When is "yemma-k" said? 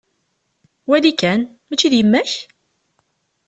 1.97-2.31